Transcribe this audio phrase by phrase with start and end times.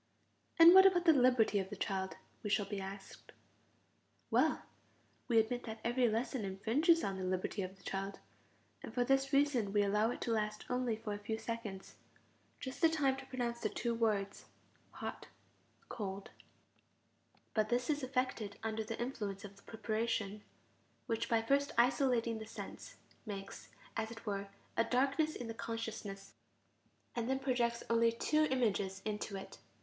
[0.57, 3.33] And what about the liberty of the child, we shall be asked?
[4.31, 4.63] Well,
[5.27, 8.17] we admit that every lesson infringes the liberty of the child,
[8.81, 11.97] and for this reason we allow it to last only for a few seconds:
[12.59, 14.45] just the time to pronounce the two words:
[14.89, 15.27] hot,
[15.87, 16.31] cold;
[17.53, 20.41] but this is effected under the influence of the preparation,
[21.05, 22.95] which by first isolating the sense
[23.27, 26.33] makes, as it were, a darkness in the consciousness,
[27.15, 29.59] and then projects only two images into it.